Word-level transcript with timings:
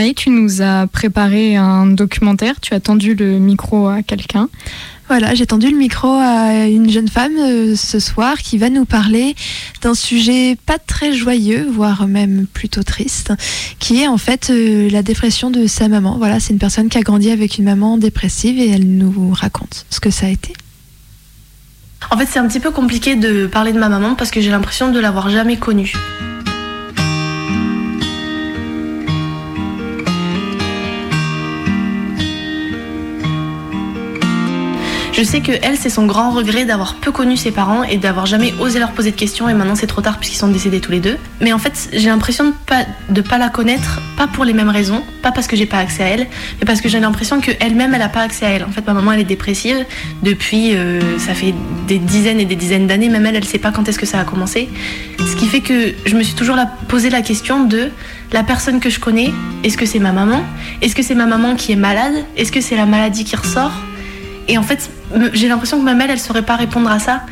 Maï, 0.00 0.14
tu 0.14 0.30
nous 0.30 0.62
as 0.62 0.86
préparé 0.86 1.56
un 1.56 1.84
documentaire, 1.84 2.58
tu 2.58 2.72
as 2.72 2.80
tendu 2.80 3.14
le 3.14 3.38
micro 3.38 3.86
à 3.86 4.00
quelqu'un. 4.00 4.48
Voilà, 5.08 5.34
j'ai 5.34 5.44
tendu 5.44 5.70
le 5.70 5.76
micro 5.76 6.08
à 6.08 6.68
une 6.68 6.88
jeune 6.88 7.08
femme 7.08 7.36
euh, 7.36 7.76
ce 7.76 8.00
soir 8.00 8.38
qui 8.38 8.56
va 8.56 8.70
nous 8.70 8.86
parler 8.86 9.34
d'un 9.82 9.92
sujet 9.92 10.56
pas 10.64 10.78
très 10.78 11.12
joyeux, 11.12 11.68
voire 11.70 12.08
même 12.08 12.46
plutôt 12.46 12.82
triste, 12.82 13.34
qui 13.78 14.00
est 14.00 14.08
en 14.08 14.16
fait 14.16 14.48
euh, 14.48 14.88
la 14.88 15.02
dépression 15.02 15.50
de 15.50 15.66
sa 15.66 15.88
maman. 15.88 16.16
Voilà, 16.16 16.40
c'est 16.40 16.54
une 16.54 16.58
personne 16.58 16.88
qui 16.88 16.96
a 16.96 17.02
grandi 17.02 17.30
avec 17.30 17.58
une 17.58 17.64
maman 17.64 17.98
dépressive 17.98 18.58
et 18.58 18.70
elle 18.70 18.96
nous 18.96 19.34
raconte 19.34 19.84
ce 19.90 20.00
que 20.00 20.08
ça 20.08 20.24
a 20.24 20.30
été. 20.30 20.54
En 22.10 22.16
fait, 22.16 22.24
c'est 22.24 22.38
un 22.38 22.48
petit 22.48 22.60
peu 22.60 22.70
compliqué 22.70 23.16
de 23.16 23.46
parler 23.46 23.74
de 23.74 23.78
ma 23.78 23.90
maman 23.90 24.14
parce 24.14 24.30
que 24.30 24.40
j'ai 24.40 24.50
l'impression 24.50 24.90
de 24.92 24.98
l'avoir 24.98 25.28
jamais 25.28 25.58
connue. 25.58 25.92
Je 35.20 35.24
sais 35.26 35.42
que 35.42 35.52
elle, 35.60 35.76
c'est 35.76 35.90
son 35.90 36.06
grand 36.06 36.30
regret 36.30 36.64
d'avoir 36.64 36.94
peu 36.94 37.12
connu 37.12 37.36
ses 37.36 37.50
parents 37.50 37.82
et 37.82 37.98
d'avoir 37.98 38.24
jamais 38.24 38.54
osé 38.58 38.78
leur 38.78 38.92
poser 38.92 39.10
de 39.10 39.16
questions 39.16 39.50
et 39.50 39.52
maintenant 39.52 39.74
c'est 39.74 39.86
trop 39.86 40.00
tard 40.00 40.16
puisqu'ils 40.16 40.38
sont 40.38 40.48
décédés 40.48 40.80
tous 40.80 40.92
les 40.92 40.98
deux. 40.98 41.18
Mais 41.42 41.52
en 41.52 41.58
fait, 41.58 41.90
j'ai 41.92 42.08
l'impression 42.08 42.46
de 42.46 42.54
pas, 42.64 42.86
de 43.10 43.20
pas 43.20 43.36
la 43.36 43.50
connaître, 43.50 44.00
pas 44.16 44.26
pour 44.26 44.46
les 44.46 44.54
mêmes 44.54 44.70
raisons, 44.70 45.02
pas 45.20 45.30
parce 45.30 45.46
que 45.46 45.56
j'ai 45.56 45.66
pas 45.66 45.76
accès 45.76 46.02
à 46.02 46.06
elle, 46.06 46.26
mais 46.58 46.64
parce 46.64 46.80
que 46.80 46.88
j'ai 46.88 47.00
l'impression 47.00 47.42
qu'elle-même, 47.42 47.92
elle 47.92 48.00
a 48.00 48.08
pas 48.08 48.22
accès 48.22 48.46
à 48.46 48.48
elle. 48.48 48.64
En 48.64 48.70
fait, 48.70 48.86
ma 48.86 48.94
maman, 48.94 49.12
elle 49.12 49.20
est 49.20 49.24
dépressive 49.24 49.84
depuis, 50.22 50.74
euh, 50.74 51.18
ça 51.18 51.34
fait 51.34 51.52
des 51.86 51.98
dizaines 51.98 52.40
et 52.40 52.46
des 52.46 52.56
dizaines 52.56 52.86
d'années, 52.86 53.10
même 53.10 53.26
elle, 53.26 53.36
elle 53.36 53.44
sait 53.44 53.58
pas 53.58 53.72
quand 53.72 53.86
est-ce 53.90 53.98
que 53.98 54.06
ça 54.06 54.20
a 54.20 54.24
commencé. 54.24 54.70
Ce 55.18 55.36
qui 55.36 55.48
fait 55.48 55.60
que 55.60 55.92
je 56.06 56.16
me 56.16 56.22
suis 56.22 56.34
toujours 56.34 56.56
posé 56.88 57.10
la 57.10 57.20
question 57.20 57.66
de 57.66 57.90
la 58.32 58.42
personne 58.42 58.80
que 58.80 58.88
je 58.88 58.98
connais, 58.98 59.34
est-ce 59.64 59.76
que 59.76 59.84
c'est 59.84 59.98
ma 59.98 60.12
maman? 60.12 60.42
Est-ce 60.80 60.94
que 60.94 61.02
c'est 61.02 61.14
ma 61.14 61.26
maman 61.26 61.56
qui 61.56 61.72
est 61.72 61.76
malade? 61.76 62.24
Est-ce 62.38 62.52
que 62.52 62.62
c'est 62.62 62.76
la 62.76 62.86
maladie 62.86 63.24
qui 63.24 63.36
ressort? 63.36 63.72
Et 64.50 64.58
en 64.58 64.64
fait, 64.64 64.90
j'ai 65.32 65.46
l'impression 65.46 65.78
que 65.78 65.84
ma 65.84 65.94
mère, 65.94 66.10
elle 66.10 66.18
saurait 66.18 66.42
pas 66.42 66.56
répondre 66.56 66.90
à 66.90 66.98
ça. 66.98 67.22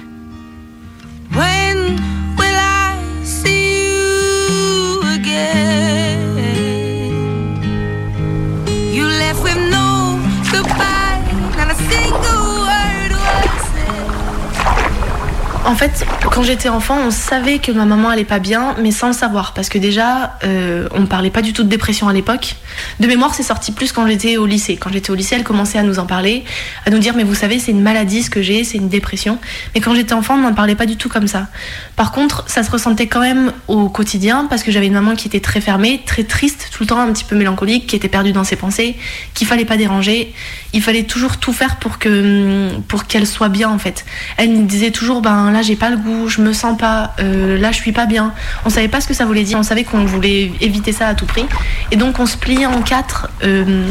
En 15.69 15.75
fait, 15.75 16.07
quand 16.33 16.43
j'étais 16.43 16.71
enfant, 16.71 16.97
on 17.07 17.11
savait 17.11 17.59
que 17.59 17.71
ma 17.71 17.85
maman 17.85 18.09
allait 18.09 18.25
pas 18.25 18.39
bien, 18.39 18.75
mais 18.81 18.91
sans 18.91 19.09
le 19.09 19.13
savoir, 19.13 19.53
parce 19.53 19.69
que 19.69 19.77
déjà, 19.77 20.39
euh, 20.43 20.89
on 20.95 21.05
parlait 21.05 21.29
pas 21.29 21.43
du 21.43 21.53
tout 21.53 21.63
de 21.63 21.69
dépression 21.69 22.09
à 22.09 22.15
l'époque. 22.15 22.57
De 23.01 23.07
mémoire, 23.07 23.35
c'est 23.35 23.43
sorti 23.43 23.73
plus 23.73 23.93
quand 23.93 24.07
j'étais 24.07 24.39
au 24.39 24.47
lycée. 24.47 24.79
Quand 24.81 24.91
j'étais 24.91 25.11
au 25.11 25.15
lycée, 25.15 25.37
elle 25.37 25.45
commençait 25.45 25.77
à 25.77 25.83
nous 25.83 25.99
en 25.99 26.07
parler, 26.07 26.45
à 26.87 26.91
nous 26.91 26.99
dire, 26.99 27.13
mais 27.15 27.23
vous 27.23 27.35
savez, 27.35 27.59
c'est 27.59 27.73
une 27.73 27.83
maladie 27.83 28.23
ce 28.23 28.31
que 28.31 28.41
j'ai, 28.41 28.65
c'est 28.65 28.79
une 28.79 28.89
dépression. 28.89 29.39
Mais 29.75 29.83
quand 29.83 29.95
j'étais 29.95 30.15
enfant, 30.15 30.37
on 30.37 30.39
n'en 30.39 30.55
parlait 30.55 30.75
pas 30.75 30.87
du 30.87 30.97
tout 30.97 31.11
comme 31.11 31.29
ça. 31.29 31.49
Par 31.97 32.13
contre, 32.13 32.45
ça 32.47 32.63
se 32.63 32.71
ressentait 32.71 33.07
quand 33.07 33.21
même 33.21 33.53
au 33.69 33.91
quotidien, 33.91 34.47
parce 34.49 34.63
que 34.63 34.73
j'avais 34.73 34.87
une 34.87 34.95
maman 34.95 35.17
qui 35.17 35.29
était 35.29 35.41
très 35.41 35.61
fermée, 35.61 36.01
très 36.07 36.25
triste, 36.25 36.71
tout 36.73 36.85
le 36.85 36.87
temps 36.87 36.99
un 36.99 37.13
petit 37.13 37.25
peu 37.25 37.37
mélancolique, 37.37 37.87
qui 37.89 37.95
était 37.95 38.09
perdue 38.09 38.33
dans 38.33 38.45
ses 38.45 38.57
pensées, 38.57 38.97
qu'il 39.35 39.47
fallait 39.47 39.67
pas 39.67 39.77
déranger. 39.77 40.33
Il 40.73 40.83
fallait 40.83 41.05
toujours 41.05 41.37
tout 41.37 41.53
faire 41.53 41.77
pour 41.77 41.99
que 41.99 42.71
pour 42.89 43.07
qu'elle 43.07 43.27
soit 43.27 43.49
bien 43.49 43.69
en 43.69 43.79
fait. 43.79 44.07
Elle 44.39 44.53
nous 44.53 44.67
disait 44.67 44.91
toujours, 44.91 45.21
ben 45.23 45.51
là 45.51 45.58
j'ai 45.63 45.77
pas 45.77 45.91
le 45.91 45.97
goût, 45.97 46.29
je 46.29 46.41
me 46.41 46.53
sens 46.53 46.77
pas, 46.77 47.15
euh, 47.21 47.59
là 47.59 47.73
je 47.73 47.77
suis 47.77 47.93
pas 47.93 48.07
bien. 48.07 48.33
On 48.65 48.71
savait 48.71 48.89
pas 48.89 49.01
ce 49.01 49.09
que 49.09 49.15
ça 49.15 49.25
voulait 49.25 49.43
dire, 49.43 49.59
on 49.59 49.63
savait 49.63 49.85
qu'on 49.85 50.05
voulait 50.05 50.53
éviter 50.61 50.93
ça 50.93 51.09
à 51.09 51.15
tout 51.15 51.27
prix. 51.27 51.47
Et 51.91 51.97
donc 51.97 52.19
on 52.19 52.27
se 52.27 52.37
pliait 52.37 52.67
en 52.67 52.83
quatre 52.83 53.29
euh, 53.43 53.87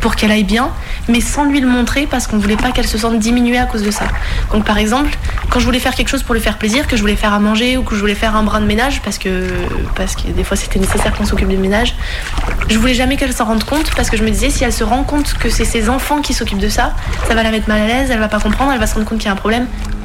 pour 0.00 0.16
qu'elle 0.16 0.30
aille 0.30 0.44
bien, 0.44 0.70
mais 1.08 1.20
sans 1.20 1.44
lui 1.44 1.60
le 1.60 1.68
montrer 1.68 2.06
parce 2.06 2.26
qu'on 2.26 2.38
voulait 2.38 2.56
pas 2.56 2.72
qu'elle 2.72 2.86
se 2.86 2.98
sente 2.98 3.18
diminuée 3.18 3.58
à 3.58 3.66
cause 3.66 3.82
de 3.82 3.90
ça. 3.90 4.04
Donc 4.52 4.64
par 4.64 4.78
exemple, 4.78 5.16
quand 5.50 5.60
je 5.60 5.64
voulais 5.64 5.78
faire 5.78 5.94
quelque 5.94 6.08
chose 6.08 6.22
pour 6.22 6.34
lui 6.34 6.42
faire 6.42 6.58
plaisir, 6.58 6.86
que 6.86 6.96
je 6.96 7.00
voulais 7.00 7.16
faire 7.16 7.32
à 7.32 7.40
manger 7.40 7.76
ou 7.76 7.82
que 7.82 7.94
je 7.94 8.00
voulais 8.00 8.14
faire 8.14 8.36
un 8.36 8.42
brin 8.42 8.60
de 8.60 8.66
ménage 8.66 9.00
parce 9.02 9.18
que, 9.18 9.48
parce 9.96 10.16
que 10.16 10.28
des 10.28 10.44
fois 10.44 10.56
c'était 10.56 10.78
nécessaire 10.78 11.12
qu'on 11.14 11.26
s'occupe 11.26 11.48
du 11.48 11.56
ménage, 11.56 11.94
je 12.68 12.78
voulais 12.78 12.94
jamais 12.94 13.16
qu'elle 13.16 13.32
s'en 13.32 13.44
rende 13.44 13.64
compte 13.64 13.90
parce 13.94 14.10
que 14.10 14.16
je 14.16 14.24
me 14.24 14.30
disais 14.30 14.50
si 14.50 14.64
elle 14.64 14.72
se 14.72 14.84
rend 14.84 15.04
compte 15.04 15.34
que 15.34 15.50
c'est 15.50 15.64
ses 15.64 15.88
enfants 15.88 16.20
qui 16.20 16.34
s'occupent 16.34 16.58
de 16.58 16.68
ça, 16.68 16.94
ça 17.28 17.34
va 17.34 17.42
la 17.42 17.50
mettre 17.50 17.68
mal 17.68 17.80
à 17.80 17.86
l'aise, 17.86 18.10
elle 18.10 18.18
va 18.18 18.28
pas 18.28 18.40
comprendre, 18.40 18.72
elle 18.72 18.80
va 18.80 18.86
se 18.86 18.94
rendre 18.94 19.06
compte 19.06 19.18
qu'il 19.18 19.26
y 19.26 19.30
a 19.30 19.32
un 19.32 19.36
problème. 19.36 19.66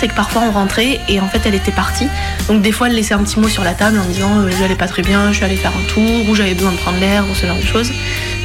c'est 0.00 0.08
que 0.08 0.14
parfois 0.14 0.42
on 0.48 0.50
rentrait 0.50 0.98
et 1.08 1.20
en 1.20 1.28
fait 1.28 1.42
elle 1.44 1.54
était 1.54 1.72
partie. 1.72 2.08
Donc 2.48 2.62
des 2.62 2.72
fois 2.72 2.88
elle 2.88 2.94
laissait 2.94 3.12
un 3.12 3.22
petit 3.22 3.38
mot 3.38 3.48
sur 3.48 3.64
la 3.64 3.74
table 3.74 3.98
en 3.98 4.04
disant 4.06 4.30
euh, 4.38 4.50
j'allais 4.58 4.74
pas 4.74 4.86
très 4.86 5.02
bien, 5.02 5.28
je 5.30 5.36
suis 5.36 5.44
allée 5.44 5.56
faire 5.56 5.72
un 5.76 5.92
tour 5.92 6.28
ou 6.28 6.34
j'avais 6.34 6.54
besoin 6.54 6.72
de 6.72 6.78
prendre 6.78 6.98
l'air 6.98 7.24
ou 7.30 7.34
ce 7.34 7.44
genre 7.46 7.58
de 7.58 7.66
choses. 7.66 7.92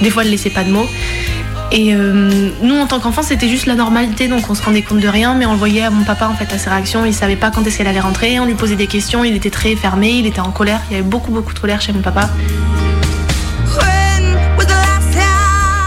Des 0.02 0.10
fois 0.10 0.24
elle 0.24 0.32
laissait 0.32 0.50
pas 0.50 0.66
de 0.66 0.72
mots. 0.72 0.88
Et 1.72 1.96
euh, 1.96 2.52
nous 2.62 2.76
en 2.76 2.88
tant 2.88 3.00
qu'enfants 3.00 3.24
c'était 3.24 3.48
juste 3.48 3.68
la 3.68 3.76
normalité 3.76 4.28
donc 4.28 4.50
on 4.50 4.54
se 4.54 4.62
rendait 4.62 4.82
compte 4.82 5.00
de 5.00 5.08
rien 5.08 5.34
mais 5.34 5.46
on 5.46 5.56
voyait 5.56 5.84
à 5.84 5.90
mon 5.90 6.04
papa 6.04 6.28
en 6.28 6.36
fait 6.36 6.54
à 6.54 6.58
ses 6.58 6.70
réactions, 6.70 7.06
il 7.06 7.14
savait 7.14 7.38
pas 7.38 7.52
quand 7.52 7.66
est-ce 7.66 7.78
qu'elle 7.78 7.88
allait 7.88 8.02
rentrer, 8.02 8.40
on 8.40 8.46
lui 8.46 8.54
posait 8.54 8.76
des 8.76 8.88
questions, 8.88 9.24
il 9.24 9.36
était 9.36 9.50
très 9.50 9.76
fermé, 9.76 10.10
il 10.12 10.26
était 10.26 10.42
en 10.42 10.52
colère, 10.52 10.82
il 10.90 10.98
y 10.98 11.00
avait 11.00 11.08
beaucoup 11.08 11.32
beaucoup 11.32 11.54
de 11.54 11.60
colère 11.60 11.82
chez 11.82 11.94
mon 11.94 12.02
papa. 12.02 12.30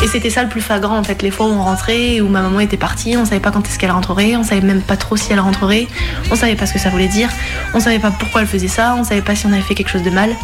C'était 0.08 0.30
ça 0.30 0.42
le 0.42 0.48
plus 0.48 0.60
flagrant 0.60 0.98
en 0.98 1.04
fait, 1.04 1.22
les 1.22 1.30
fois 1.30 1.46
où 1.46 1.50
on 1.50 1.62
rentrait, 1.62 2.20
où 2.20 2.28
ma 2.28 2.42
maman 2.42 2.60
était 2.60 2.76
partie, 2.76 3.16
on 3.16 3.24
savait 3.24 3.40
pas 3.40 3.50
quand 3.50 3.66
est-ce 3.66 3.78
qu'elle 3.78 3.90
rentrerait, 3.90 4.36
on 4.36 4.42
savait 4.42 4.66
même 4.66 4.82
pas 4.82 4.96
trop 4.96 5.16
si 5.16 5.32
elle 5.32 5.40
rentrerait, 5.40 5.86
on 6.30 6.36
savait 6.36 6.56
pas 6.56 6.66
ce 6.66 6.72
que 6.72 6.78
ça 6.78 6.90
voulait 6.90 7.08
dire, 7.08 7.28
on 7.74 7.80
savait 7.80 7.98
pas 7.98 8.10
pourquoi 8.10 8.40
elle 8.40 8.46
faisait 8.46 8.68
ça, 8.68 8.96
on 8.98 9.04
savait 9.04 9.22
pas 9.22 9.36
si 9.36 9.46
on 9.46 9.52
avait 9.52 9.62
fait 9.62 9.74
quelque 9.74 9.90
chose 9.90 10.02
de 10.02 10.10
mal. 10.10 10.34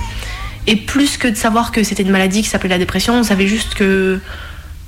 Et 0.66 0.76
plus 0.76 1.16
que 1.16 1.28
de 1.28 1.34
savoir 1.34 1.72
que 1.72 1.82
c'était 1.82 2.02
une 2.02 2.10
maladie 2.10 2.42
qui 2.42 2.48
s'appelait 2.48 2.70
la 2.70 2.78
dépression, 2.78 3.14
on 3.14 3.22
savait 3.22 3.47
juste 3.47 3.75
que 3.75 4.20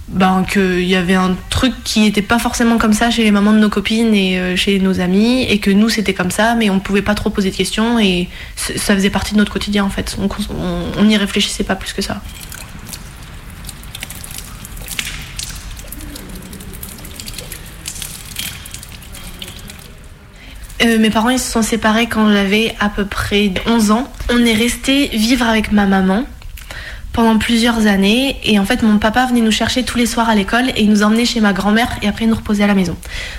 ben 0.09 0.45
qu'il 0.49 0.85
y 0.85 0.95
avait 0.95 1.15
un 1.15 1.35
truc 1.51 1.75
qui 1.83 2.07
était 2.07 2.23
pas 2.23 2.39
forcément 2.39 2.79
comme 2.79 2.93
ça 2.93 3.11
chez 3.11 3.25
les 3.25 3.33
mamans 3.33 3.53
de 3.53 3.59
nos 3.59 3.69
copines 3.69 4.15
et 4.15 4.39
euh, 4.39 4.55
chez 4.55 4.79
nos 4.79 5.01
amis 5.01 5.43
et 5.43 5.59
que 5.59 5.73
nous 5.73 5.89
c'était 5.89 6.15
comme 6.15 6.31
ça 6.31 6.55
mais 6.55 6.71
on 6.71 6.79
pouvait 6.79 7.03
pas 7.03 7.17
trop 7.17 7.29
poser 7.29 7.51
de 7.51 7.57
questions 7.57 7.99
et 7.99 8.29
ça 8.55 8.95
faisait 8.95 9.11
partie 9.11 9.33
de 9.33 9.39
notre 9.39 9.53
quotidien 9.53 9.85
en 9.85 9.91
fait. 9.91 10.17
On 10.99 11.05
n'y 11.05 11.17
réfléchissait 11.17 11.65
pas 11.65 11.75
plus 11.75 11.93
que 11.93 12.03
ça 12.03 12.23
Euh, 20.83 20.99
mes 20.99 21.11
parents 21.11 21.31
ils 21.31 21.39
se 21.39 21.51
sont 21.51 21.63
séparés 21.63 22.07
quand 22.07 22.31
j'avais 22.31 22.75
à 22.81 22.89
peu 22.89 23.05
près 23.05 23.53
11 23.67 23.91
ans. 23.91 24.09
On 24.31 24.45
est 24.45 24.53
resté 24.53 25.09
vivre 25.09 25.47
avec 25.47 25.73
ma 25.73 25.87
maman 25.87 26.25
pendant 27.17 27.39
plusieurs 27.39 27.87
années 27.87 28.37
et 28.45 28.59
en 28.59 28.67
fait 28.67 28.83
mon 28.83 28.99
papa 28.99 29.25
venait 29.25 29.41
nous 29.41 29.51
chercher 29.51 29.85
tous 29.85 29.97
les 29.97 30.05
soirs 30.05 30.29
à 30.29 30.35
l'école 30.35 30.69
et 30.77 30.83
il 30.83 30.91
nous 30.91 31.03
emmenait 31.03 31.25
chez 31.25 31.41
ma 31.41 31.55
grand-mère 31.55 31.89
et 32.03 32.09
après 32.09 32.27
il 32.27 32.29
nous 32.29 32.37
reposait 32.37 32.65
à 32.65 32.67
la 32.67 32.75
maison. 32.75 32.95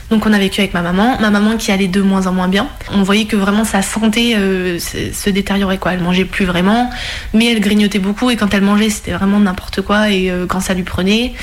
Donc 0.09 0.25
on 0.25 0.33
a 0.33 0.39
vécu 0.39 0.61
avec 0.61 0.73
ma 0.73 0.81
maman, 0.81 1.15
ma 1.19 1.29
maman 1.29 1.57
qui 1.57 1.71
allait 1.71 1.87
de 1.87 2.01
moins 2.01 2.25
en 2.25 2.31
moins 2.31 2.47
bien. 2.47 2.67
On 2.91 3.03
voyait 3.03 3.25
que 3.25 3.35
vraiment 3.35 3.65
sa 3.65 3.83
santé 3.83 4.35
euh, 4.35 4.79
se, 4.79 5.29
détériorait 5.29 5.77
quoi. 5.77 5.93
Elle 5.93 6.01
mangeait 6.01 6.25
plus 6.25 6.45
vraiment, 6.45 6.89
mais 7.35 7.51
elle 7.51 7.59
grignotait 7.59 7.99
beaucoup 7.99 8.31
et 8.31 8.35
quand 8.35 8.51
elle 8.55 8.63
mangeait 8.63 8.89
c'était 8.89 9.11
vraiment 9.11 9.39
n'importe 9.39 9.83
quoi 9.83 10.09
et 10.09 10.31
euh, 10.31 10.47
quand 10.47 10.59
ça 10.59 10.73
lui 10.73 10.83
prenait. 10.83 11.33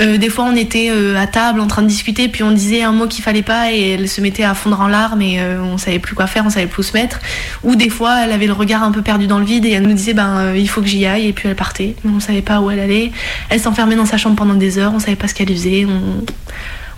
Euh, 0.00 0.18
des 0.18 0.28
fois, 0.28 0.44
on 0.44 0.54
était 0.54 0.90
euh, 0.90 1.16
à 1.16 1.26
table 1.26 1.60
en 1.60 1.66
train 1.66 1.82
de 1.82 1.86
discuter, 1.86 2.28
puis 2.28 2.42
on 2.42 2.50
disait 2.50 2.82
un 2.82 2.92
mot 2.92 3.06
qu'il 3.06 3.24
fallait 3.24 3.42
pas 3.42 3.72
et 3.72 3.92
elle 3.92 4.08
se 4.08 4.20
mettait 4.20 4.44
à 4.44 4.54
fondre 4.54 4.80
en 4.80 4.88
larmes 4.88 5.22
et 5.22 5.40
euh, 5.40 5.62
on 5.62 5.78
savait 5.78 5.98
plus 5.98 6.14
quoi 6.14 6.26
faire, 6.26 6.44
on 6.44 6.50
savait 6.50 6.66
plus 6.66 6.80
où 6.80 6.82
se 6.82 6.92
mettre. 6.92 7.20
Ou 7.62 7.76
des 7.76 7.88
fois, 7.88 8.24
elle 8.24 8.32
avait 8.32 8.46
le 8.46 8.52
regard 8.52 8.82
un 8.82 8.92
peu 8.92 9.02
perdu 9.02 9.26
dans 9.26 9.38
le 9.38 9.46
vide 9.46 9.64
et 9.64 9.70
elle 9.70 9.84
nous 9.84 9.94
disait 9.94 10.12
ben 10.12 10.54
il 10.54 10.68
faut 10.68 10.82
que 10.82 10.86
j'y 10.86 11.06
aille 11.06 11.28
et 11.28 11.32
puis 11.32 11.48
elle 11.48 11.56
partait. 11.56 11.96
Mais 12.04 12.12
on 12.14 12.20
savait 12.20 12.42
pas 12.42 12.60
où 12.60 12.70
elle 12.70 12.80
allait. 12.80 13.10
Elle 13.48 13.60
s'enfermait 13.60 13.96
dans 13.96 14.04
sa 14.04 14.18
chambre 14.18 14.36
pendant 14.36 14.54
des 14.54 14.78
heures, 14.78 14.92
on 14.94 14.98
savait 14.98 15.16
pas 15.16 15.28
ce 15.28 15.34
qu'elle 15.34 15.48
faisait. 15.48 15.86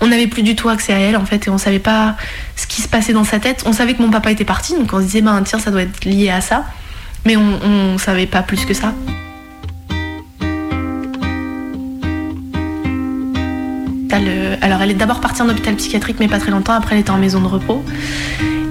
On 0.01 0.07
n'avait 0.09 0.27
plus 0.27 0.43
du 0.43 0.57
tout 0.57 0.69
accès 0.69 0.93
à 0.93 0.99
elle 0.99 1.17
en 1.17 1.25
fait 1.25 1.47
et 1.47 1.51
on 1.51 1.59
savait 1.59 1.79
pas 1.79 2.17
ce 2.57 2.67
qui 2.67 2.83
se 2.83 2.89
passait 2.89 3.13
dans 3.13 3.25
sa 3.25 3.39
tête. 3.39 3.63
On 3.67 3.73
savait 3.73 3.95
que 3.95 4.03
mon 4.03 4.11
papa 4.11 4.33
était 4.33 4.45
parti, 4.45 4.75
donc 4.75 4.93
on 4.93 4.99
se 4.99 5.05
disait 5.05 5.23
ben 5.23 5.41
tiens 5.43 5.61
ça 5.61 5.71
doit 5.71 5.83
être 5.83 6.05
lié 6.05 6.31
à 6.31 6.41
ça, 6.41 6.65
mais 7.25 7.37
on, 7.37 7.61
on 7.65 7.99
savait 7.99 8.27
pas 8.27 8.43
plus 8.43 8.65
que 8.65 8.75
ça. 8.75 8.93
Alors 14.11 14.83
elle 14.83 14.91
est 14.91 14.95
d'abord 14.95 15.21
partie 15.21 15.43
en 15.43 15.49
hôpital 15.49 15.75
psychiatrique 15.77 16.17
mais 16.21 16.29
pas 16.29 16.39
très 16.39 16.51
longtemps, 16.51 16.73
après 16.73 16.95
elle 16.95 17.03
était 17.03 17.11
en 17.11 17.19
maison 17.19 17.41
de 17.41 17.47
repos. 17.47 17.85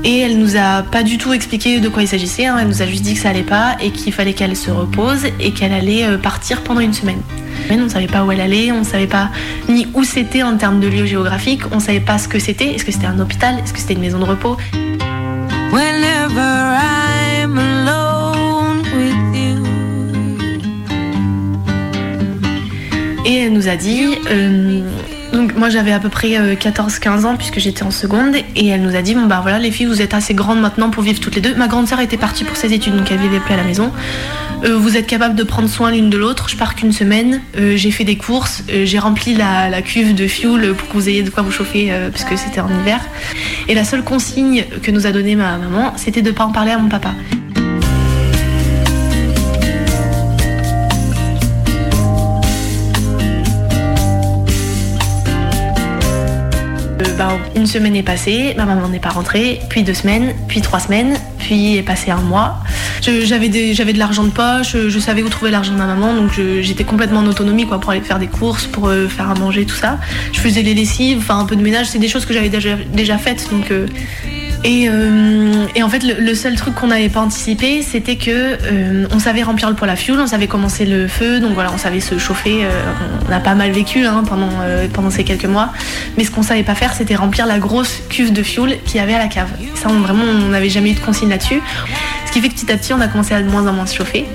Et 0.04 0.20
elle 0.20 0.38
nous 0.38 0.56
a 0.56 0.84
pas 0.84 1.04
du 1.04 1.18
tout 1.18 1.34
expliqué 1.34 1.80
de 1.80 1.90
quoi 1.90 2.02
il 2.02 2.08
s'agissait, 2.08 2.46
hein. 2.46 2.58
elle 2.60 2.68
nous 2.68 2.82
a 2.82 2.86
juste 2.86 3.04
dit 3.04 3.14
que 3.14 3.20
ça 3.20 3.30
allait 3.30 3.44
pas 3.44 3.76
et 3.82 3.92
qu'il 3.92 4.14
fallait 4.14 4.34
qu'elle 4.34 4.56
se 4.56 4.72
repose 4.72 5.26
et 5.40 5.52
qu'elle 5.52 5.74
allait 5.74 6.06
euh, 6.06 6.18
partir 6.18 6.64
pendant 6.64 6.80
une 6.80 6.94
semaine. 6.94 7.22
On 7.70 7.76
ne 7.76 7.90
savait 7.90 8.08
pas 8.08 8.24
où 8.24 8.32
elle 8.32 8.40
allait, 8.40 8.72
on 8.72 8.80
ne 8.80 8.86
savait 8.86 9.08
pas 9.08 9.30
ni 9.68 9.88
où 9.94 10.04
c'était 10.04 10.44
en 10.44 10.56
termes 10.56 10.80
de 10.80 10.88
lieu 10.88 11.06
géographique, 11.06 11.62
on 11.72 11.76
ne 11.76 11.82
savait 11.82 12.00
pas 12.00 12.18
ce 12.18 12.28
que 12.28 12.40
c'était. 12.40 12.74
Est-ce 12.74 12.86
que 12.86 12.92
c'était 12.92 13.08
un 13.08 13.20
hôpital? 13.20 13.60
Est-ce 13.60 13.74
que 13.74 13.80
c'était 13.80 13.96
une 13.96 14.02
maison 14.02 14.20
de 14.20 14.24
repos? 14.24 14.58
Et 23.26 23.40
elle 23.40 23.52
nous 23.52 23.68
a 23.68 23.76
dit, 23.76 24.06
euh, 24.32 24.84
donc 25.34 25.56
moi 25.56 25.70
j'avais 25.70 25.92
à 25.92 26.00
peu 26.00 26.10
près 26.10 26.30
14-15 26.30 27.08
euh, 27.08 27.24
ans 27.26 27.36
puisque 27.36 27.60
j'étais 27.60 27.84
en 27.84 27.92
seconde 27.92 28.36
et 28.56 28.68
elle 28.68 28.82
nous 28.82 28.96
a 28.96 29.02
dit 29.02 29.16
bon 29.16 29.26
bah 29.26 29.40
voilà 29.42 29.60
les 29.60 29.72
filles 29.72 29.86
vous 29.86 30.02
êtes 30.02 30.14
assez 30.14 30.34
grandes 30.34 30.60
maintenant 30.60 30.90
pour 30.90 31.04
vivre 31.04 31.20
toutes 31.20 31.36
les 31.36 31.42
deux. 31.42 31.56
Ma 31.56 31.68
grande 31.68 31.88
sœur 31.88 32.00
était 32.00 32.18
partie 32.18 32.44
pour 32.44 32.56
ses 32.56 32.74
études 32.74 32.96
donc 32.96 33.12
elle 33.12 33.20
vivait 33.20 33.40
plus 33.40 33.54
à 33.54 33.58
la 33.58 33.64
maison. 33.64 33.92
Euh, 34.64 34.76
vous 34.76 34.98
êtes 34.98 35.06
capable 35.06 35.36
de 35.36 35.44
prendre 35.44 35.70
soin 35.70 35.92
l'une 35.92 36.10
de 36.10 36.18
l'autre. 36.18 36.50
Je 36.50 36.56
pars 36.56 36.76
qu'une 36.76 36.92
semaine. 36.92 37.42
j'ai 37.56 37.92
fait 37.92 38.04
des 38.04 38.18
courses. 38.18 38.64
j'ai 38.68 39.00
rempli 39.00 39.36
la, 39.36 39.82
cuve 39.82 40.16
de 40.16 40.28
fuel 40.28 40.74
pour 40.74 40.88
que 40.88 40.94
vous 40.94 41.10
ayez 41.10 41.24
de 41.24 41.30
quoi 41.30 41.44
vous 41.44 41.52
chauffer 41.52 41.92
puisque 42.12 42.38
c'était 42.38 42.62
en 42.62 42.70
hiver. 42.70 43.00
Et 43.68 43.76
la 43.76 43.84
seule 43.84 44.04
consigne 44.04 44.66
que 44.82 44.92
nous 44.92 45.06
a 45.06 45.12
donnée 45.12 45.36
ma 45.36 45.58
maman 45.58 45.94
c'était 45.96 46.22
de 46.22 46.32
pas 46.32 46.46
en 46.46 46.52
parler 46.52 46.72
à 46.72 46.78
mon 46.78 46.90
papa. 46.90 47.14
Ben, 57.16 57.40
une 57.56 57.66
semaine 57.66 57.96
est 57.96 58.04
passée, 58.04 58.54
ma 58.58 58.66
maman 58.66 58.90
n'est 58.90 59.00
pas 59.00 59.10
rentrée, 59.10 59.60
puis 59.70 59.84
deux 59.84 59.94
semaines, 59.94 60.34
puis 60.48 60.62
trois 60.62 60.80
semaines, 60.80 61.16
puis 61.40 61.78
est 61.78 61.84
passé 61.84 62.12
un 62.12 62.22
mois. 62.22 62.60
J'avais 63.02 63.50
de 63.50 63.98
l'argent 64.00 64.24
de 64.24 64.30
poche, 64.30 64.76
je 64.76 65.00
savais 65.00 65.24
où 65.24 65.30
trouver 65.30 65.50
l'argent 65.52 65.74
de 65.74 65.78
ma 65.78 65.88
maman, 65.88 66.14
donc 66.14 66.32
j'étais 66.62 66.84
complètement 66.84 67.22
en 67.22 67.28
autonomie 67.28 67.66
quoi, 67.66 67.80
pour 67.80 67.92
aller 67.92 68.02
faire 68.02 68.20
des 68.20 68.28
courses, 68.28 68.68
pour 68.68 68.90
euh, 68.90 69.08
faire 69.08 69.30
à 69.30 69.36
manger, 69.36 69.66
tout 69.66 69.76
ça. 69.76 69.98
Je 70.32 70.40
faisais 70.40 70.62
les 70.62 70.74
lessives, 70.74 71.20
enfin 71.20 71.40
un 71.40 71.46
peu 71.46 71.56
de 71.56 71.62
ménage, 71.62 71.88
c'est 71.88 72.00
des 72.00 72.10
choses 72.10 72.26
que 72.26 72.34
j'avais 72.34 72.50
déjà, 72.50 73.18
faites, 73.18 73.50
euh, 74.68 75.66
et, 75.76 75.84
en 75.84 75.90
fait, 75.90 76.04
le, 76.04 76.36
seul 76.36 76.56
truc 76.56 76.76
qu'on 76.76 76.88
n'avait 76.88 77.10
pas 77.10 77.22
anticipé, 77.22 77.82
c'était 77.82 78.18
que 78.18 78.32
euh, 78.32 79.08
on 79.12 79.20
savait 79.20 79.44
remplir 79.44 79.70
le 79.70 79.76
poêle 79.76 79.92
à 79.92 79.96
fuel, 79.96 80.20
on 80.20 80.28
savait 80.28 80.48
commencer 80.48 80.86
le 80.86 81.08
feu, 81.08 81.40
donc 81.40 81.54
voilà, 81.54 81.72
on 81.74 81.78
savait 81.78 82.00
se 82.00 82.18
chauffer. 82.18 82.66
Euh, 82.66 82.70
on 83.28 83.32
a 83.32 83.40
pas 83.40 83.56
mal 83.56 83.72
vécu 83.72 84.06
hein, 84.06 84.24
pendant, 84.28 85.10
ces 85.10 85.24
quelques 85.24 85.46
mois. 85.46 85.72
Mais 86.18 86.24
ce 86.24 86.32
qu'on 86.32 86.44
savait 86.44 86.64
pas 86.64 86.76
faire, 86.76 86.94
c'était 86.94 87.16
remplir 87.16 87.46
la 87.46 87.60
grosse 87.60 88.02
cuve 88.10 88.34
de 88.34 88.44
fuel 88.44 88.80
qu'il 88.86 88.98
y 88.98 89.00
avait 89.00 89.14
à 89.14 89.20
la 89.20 89.28
cave. 89.28 89.50
Ça, 89.76 89.88
vraiment, 89.90 90.24
on 90.24 90.50
n'avait 90.50 90.70
jamais 90.70 90.92
eu 90.92 90.96
de 90.96 91.00
consigne 91.00 91.30
là-dessus. 91.30 91.62
Ce 92.26 92.32
qui 92.32 92.42
fait 92.42 92.50
que 92.50 92.56
petit 92.56 92.72
à 92.72 92.78
petit, 92.78 92.94
on 92.94 93.00
a 93.00 93.08
commencé 93.08 93.34
à 93.34 93.42
de 93.42 93.50
moins 93.50 93.68
en 93.68 93.74
moins 93.74 93.86
se 93.86 93.96
chauffer. 93.96 94.26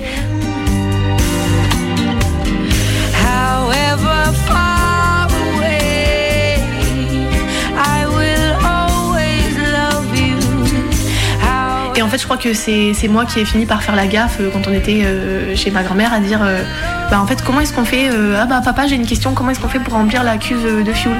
Fait, 12.13 12.19
je 12.19 12.25
crois 12.25 12.37
que 12.37 12.53
c'est 12.53 13.07
moi 13.07 13.25
qui 13.25 13.39
ai 13.39 13.45
fini 13.45 13.65
par 13.65 13.81
faire 13.81 13.95
la 13.95 14.05
gaffe 14.05 14.37
euh, 14.39 14.49
quand 14.51 14.67
on 14.67 14.73
était 14.73 15.01
euh, 15.03 15.55
chez 15.55 15.71
ma 15.71 15.81
grand-mère 15.81 16.13
à 16.13 16.19
dire 16.19 16.41
euh, 16.43 16.63
bah 17.09 17.19
en 17.19 17.25
fait, 17.25 17.41
comment 17.41 17.59
est-ce 17.59 17.73
qu'on 17.73 17.85
fait 17.85 18.09
Ah 18.37 18.45
bah 18.45 18.61
papa, 18.63 18.85
j'ai 18.87 18.95
une 18.95 19.05
question, 19.05 19.33
comment 19.33 19.49
est-ce 19.49 19.59
qu'on 19.59 19.67
fait 19.67 19.79
pour 19.79 19.93
remplir 19.93 20.23
la 20.23 20.37
cuve 20.37 20.83
de 20.83 20.93
fuel 20.93 21.17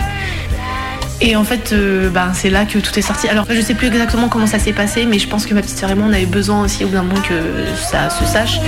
et 1.22 1.38
en 1.38 1.46
fait, 1.46 1.74
bah, 2.12 2.32
c'est 2.34 2.50
là 2.50 2.66
que 2.66 2.80
tout 2.80 3.00
est 3.00 3.02
sorti. 3.02 3.30
Alors, 3.30 3.46
je 3.50 3.62
sais 3.62 3.76
plus 3.76 3.88
exactement 3.88 4.28
comment 4.28 4.48
ça 4.48 4.60
s'est 4.60 4.74
passé, 4.74 5.06
mais 5.06 5.20
je 5.20 5.28
pense 5.30 5.46
que 5.46 5.54
ma 5.54 5.62
petite 5.62 5.78
sœur 5.78 5.90
et 5.90 5.96
moi, 5.96 6.08
on 6.10 6.12
avait 6.12 6.26
besoin 6.26 6.62
aussi 6.64 6.84
au 6.84 6.90
bout 6.90 6.96
d'un 6.96 7.04
moment 7.04 7.22
que 7.22 7.34
ça 7.78 8.10
se 8.10 8.26
sache. 8.26 8.60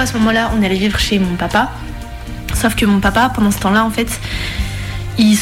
À 0.00 0.06
ce 0.06 0.14
moment-là, 0.18 0.50
on 0.58 0.62
allait 0.62 0.76
vivre 0.76 0.98
chez 0.98 1.18
mon 1.18 1.36
papa. 1.36 1.70
Sauf 2.54 2.74
que 2.74 2.84
mon 2.84 3.00
papa, 3.00 3.30
pendant 3.34 3.50
ce 3.50 3.58
temps-là, 3.60 3.84
en 3.84 3.90
fait, 3.90 4.08
il, 5.18 5.36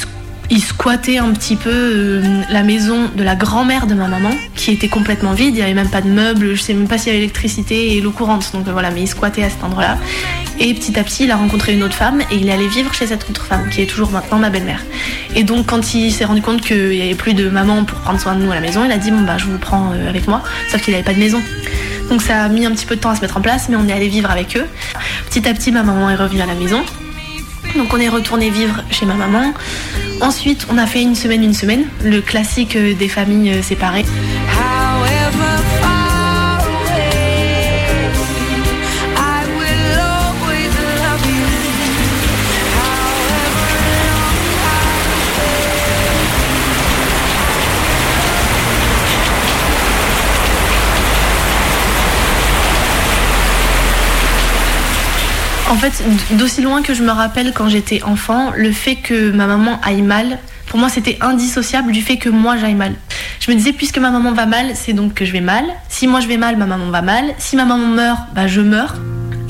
squattait 0.60 1.18
un 1.18 1.32
petit 1.32 1.56
peu 1.56 1.70
euh, 1.72 2.42
la 2.50 2.62
maison 2.62 3.08
de 3.14 3.22
la 3.22 3.34
grand-mère 3.34 3.86
de 3.86 3.94
ma 3.94 4.08
maman, 4.08 4.30
qui 4.54 4.72
était 4.72 4.88
complètement 4.88 5.32
vide. 5.32 5.54
Il 5.54 5.54
n'y 5.54 5.62
avait 5.62 5.74
même 5.74 5.90
pas 5.90 6.00
de 6.00 6.08
meubles, 6.08 6.54
je 6.54 6.62
sais 6.62 6.74
même 6.74 6.88
pas 6.88 6.98
s'il 6.98 7.08
y 7.08 7.10
avait 7.10 7.20
l'électricité 7.20 7.96
et 7.96 8.00
l'eau 8.00 8.10
courante. 8.10 8.50
Donc 8.52 8.66
euh, 8.66 8.72
voilà, 8.72 8.90
mais 8.90 9.02
il 9.02 9.08
squattait 9.08 9.44
à 9.44 9.50
cet 9.50 9.62
endroit-là. 9.62 9.98
Et 10.60 10.74
petit 10.74 10.98
à 10.98 11.04
petit, 11.04 11.24
il 11.24 11.30
a 11.30 11.36
rencontré 11.36 11.74
une 11.74 11.82
autre 11.82 11.94
femme 11.94 12.20
et 12.20 12.36
il 12.36 12.48
est 12.48 12.52
allé 12.52 12.66
vivre 12.66 12.92
chez 12.92 13.06
cette 13.06 13.28
autre 13.30 13.44
femme, 13.44 13.70
qui 13.70 13.82
est 13.82 13.86
toujours 13.86 14.10
maintenant 14.10 14.38
ma 14.38 14.50
belle-mère. 14.50 14.82
Et 15.36 15.44
donc, 15.44 15.66
quand 15.66 15.94
il 15.94 16.12
s'est 16.12 16.24
rendu 16.24 16.42
compte 16.42 16.62
qu'il 16.62 16.90
n'y 16.90 17.02
avait 17.02 17.14
plus 17.14 17.34
de 17.34 17.48
maman 17.48 17.84
pour 17.84 17.98
prendre 18.00 18.20
soin 18.20 18.34
de 18.34 18.42
nous 18.42 18.50
à 18.50 18.56
la 18.56 18.60
maison, 18.60 18.84
il 18.84 18.90
a 18.90 18.98
dit 18.98 19.10
Bon, 19.10 19.20
bah, 19.20 19.38
je 19.38 19.44
vous 19.44 19.58
prends 19.58 19.92
euh, 19.92 20.08
avec 20.08 20.26
moi. 20.26 20.42
Sauf 20.70 20.82
qu'il 20.82 20.92
n'avait 20.92 21.04
pas 21.04 21.14
de 21.14 21.20
maison. 21.20 21.40
Donc 22.08 22.22
ça 22.22 22.44
a 22.44 22.48
mis 22.48 22.64
un 22.64 22.70
petit 22.72 22.86
peu 22.86 22.96
de 22.96 23.00
temps 23.00 23.10
à 23.10 23.16
se 23.16 23.20
mettre 23.20 23.36
en 23.36 23.40
place, 23.40 23.68
mais 23.68 23.76
on 23.76 23.86
est 23.86 23.92
allé 23.92 24.08
vivre 24.08 24.30
avec 24.30 24.56
eux. 24.56 24.66
Petit 25.28 25.46
à 25.48 25.54
petit, 25.54 25.72
ma 25.72 25.82
maman 25.82 26.10
est 26.10 26.16
revenue 26.16 26.40
à 26.40 26.46
la 26.46 26.54
maison. 26.54 26.82
Donc 27.76 27.92
on 27.92 27.98
est 27.98 28.08
retourné 28.08 28.50
vivre 28.50 28.82
chez 28.90 29.06
ma 29.06 29.14
maman. 29.14 29.52
Ensuite, 30.20 30.66
on 30.70 30.78
a 30.78 30.86
fait 30.86 31.02
une 31.02 31.14
semaine, 31.14 31.44
une 31.44 31.54
semaine, 31.54 31.84
le 32.02 32.20
classique 32.20 32.76
euh, 32.76 32.94
des 32.94 33.08
familles 33.08 33.52
euh, 33.52 33.62
séparées. 33.62 34.04
En 55.70 55.74
fait, 55.74 56.02
d'aussi 56.32 56.62
loin 56.62 56.82
que 56.82 56.94
je 56.94 57.02
me 57.02 57.10
rappelle 57.10 57.52
quand 57.52 57.68
j'étais 57.68 58.02
enfant, 58.02 58.52
le 58.56 58.72
fait 58.72 58.96
que 58.96 59.30
ma 59.30 59.46
maman 59.46 59.78
aille 59.82 60.00
mal, 60.00 60.38
pour 60.66 60.78
moi 60.78 60.88
c'était 60.88 61.18
indissociable 61.20 61.92
du 61.92 62.00
fait 62.00 62.16
que 62.16 62.30
moi 62.30 62.56
j'aille 62.56 62.74
mal. 62.74 62.94
Je 63.40 63.50
me 63.50 63.56
disais, 63.56 63.72
puisque 63.72 63.98
ma 63.98 64.10
maman 64.10 64.32
va 64.32 64.46
mal, 64.46 64.72
c'est 64.74 64.94
donc 64.94 65.12
que 65.14 65.24
je 65.26 65.32
vais 65.32 65.42
mal. 65.42 65.64
Si 65.88 66.06
moi 66.06 66.20
je 66.20 66.26
vais 66.26 66.38
mal, 66.38 66.56
ma 66.56 66.64
maman 66.64 66.90
va 66.90 67.02
mal. 67.02 67.34
Si 67.38 67.54
ma 67.54 67.66
maman 67.66 67.86
meurt, 67.86 68.20
bah 68.34 68.46
je 68.46 68.62
meurs. 68.62 68.96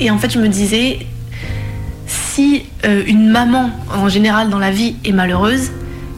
Et 0.01 0.11
en 0.11 0.17
fait, 0.17 0.29
je 0.29 0.39
me 0.39 0.49
disais, 0.49 1.07
si 2.05 2.65
euh, 2.85 3.03
une 3.07 3.29
maman 3.29 3.71
en 3.93 4.09
général 4.09 4.49
dans 4.49 4.59
la 4.59 4.71
vie 4.71 4.95
est 5.05 5.13
malheureuse, 5.13 5.71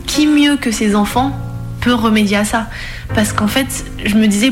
qui 0.08 0.26
mieux 0.26 0.58
que 0.58 0.72
ses 0.72 0.96
enfants 0.96 1.32
peut 1.80 1.94
remédier 1.94 2.38
à 2.38 2.46
ça? 2.46 2.70
Parce 3.14 3.34
qu'en 3.34 3.48
fait, 3.48 3.86
je 4.04 4.16
me 4.16 4.28
disais, 4.28 4.52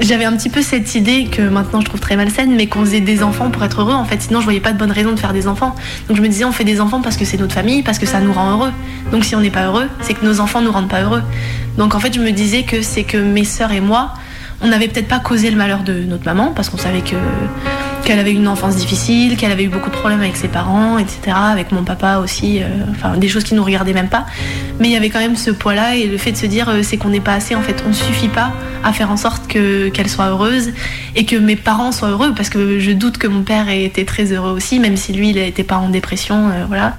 j'avais 0.00 0.24
un 0.24 0.36
petit 0.36 0.48
peu 0.48 0.62
cette 0.62 0.94
idée 0.94 1.26
que 1.30 1.42
maintenant 1.42 1.80
je 1.80 1.86
trouve 1.86 2.00
très 2.00 2.16
malsaine, 2.16 2.54
mais 2.54 2.66
qu'on 2.66 2.80
faisait 2.80 3.00
des 3.00 3.22
enfants 3.22 3.50
pour 3.50 3.62
être 3.64 3.80
heureux. 3.80 3.94
En 3.94 4.04
fait, 4.04 4.20
sinon 4.22 4.40
je 4.40 4.44
voyais 4.44 4.60
pas 4.60 4.72
de 4.72 4.78
bonne 4.78 4.92
raison 4.92 5.12
de 5.12 5.18
faire 5.18 5.32
des 5.32 5.46
enfants. 5.46 5.74
Donc 6.08 6.16
je 6.16 6.22
me 6.22 6.28
disais, 6.28 6.44
on 6.44 6.52
fait 6.52 6.64
des 6.64 6.80
enfants 6.80 7.00
parce 7.00 7.16
que 7.16 7.24
c'est 7.24 7.38
notre 7.38 7.54
famille, 7.54 7.82
parce 7.82 7.98
que 7.98 8.06
ça 8.06 8.20
nous 8.20 8.32
rend 8.32 8.52
heureux. 8.52 8.72
Donc 9.12 9.24
si 9.24 9.34
on 9.34 9.40
n'est 9.40 9.50
pas 9.50 9.66
heureux, 9.66 9.88
c'est 10.00 10.14
que 10.14 10.24
nos 10.24 10.40
enfants 10.40 10.60
nous 10.60 10.72
rendent 10.72 10.88
pas 10.88 11.02
heureux. 11.02 11.22
Donc 11.78 11.94
en 11.94 12.00
fait, 12.00 12.14
je 12.14 12.20
me 12.20 12.30
disais 12.30 12.62
que 12.62 12.82
c'est 12.82 13.04
que 13.04 13.18
mes 13.18 13.44
sœurs 13.44 13.72
et 13.72 13.80
moi, 13.80 14.14
on 14.60 14.68
n'avait 14.68 14.88
peut-être 14.88 15.08
pas 15.08 15.18
causé 15.18 15.50
le 15.50 15.56
malheur 15.56 15.82
de 15.82 15.92
notre 16.04 16.24
maman 16.24 16.52
parce 16.54 16.70
qu'on 16.70 16.78
savait 16.78 17.02
que 17.02 17.16
qu'elle 18.04 18.18
avait 18.18 18.32
une 18.32 18.48
enfance 18.48 18.76
difficile, 18.76 19.36
qu'elle 19.36 19.50
avait 19.50 19.64
eu 19.64 19.68
beaucoup 19.68 19.90
de 19.90 19.94
problèmes 19.94 20.20
avec 20.20 20.36
ses 20.36 20.48
parents, 20.48 20.98
etc. 20.98 21.34
Avec 21.34 21.72
mon 21.72 21.84
papa 21.84 22.18
aussi, 22.18 22.62
euh, 22.62 22.66
enfin 22.90 23.16
des 23.16 23.28
choses 23.28 23.44
qui 23.44 23.54
nous 23.54 23.64
regardaient 23.64 23.92
même 23.92 24.08
pas. 24.08 24.26
Mais 24.78 24.88
il 24.88 24.92
y 24.92 24.96
avait 24.96 25.10
quand 25.10 25.18
même 25.18 25.36
ce 25.36 25.50
poids-là 25.50 25.96
et 25.96 26.06
le 26.06 26.18
fait 26.18 26.32
de 26.32 26.36
se 26.36 26.46
dire 26.46 26.68
euh, 26.68 26.82
c'est 26.82 26.96
qu'on 26.96 27.08
n'est 27.08 27.20
pas 27.20 27.34
assez 27.34 27.54
en 27.54 27.62
fait, 27.62 27.82
on 27.86 27.88
ne 27.88 27.94
suffit 27.94 28.28
pas 28.28 28.52
à 28.84 28.92
faire 28.92 29.10
en 29.10 29.16
sorte 29.16 29.46
que 29.48 29.88
qu'elle 29.88 30.08
soit 30.08 30.26
heureuse 30.26 30.72
et 31.16 31.24
que 31.24 31.36
mes 31.36 31.56
parents 31.56 31.92
soient 31.92 32.10
heureux 32.10 32.32
parce 32.36 32.50
que 32.50 32.78
je 32.78 32.90
doute 32.90 33.18
que 33.18 33.26
mon 33.26 33.42
père 33.42 33.68
ait 33.68 33.84
été 33.84 34.04
très 34.04 34.32
heureux 34.32 34.52
aussi, 34.52 34.78
même 34.78 34.96
si 34.96 35.12
lui 35.12 35.30
il 35.30 35.36
n'était 35.36 35.64
pas 35.64 35.76
en 35.76 35.88
dépression, 35.88 36.48
euh, 36.50 36.64
voilà. 36.68 36.98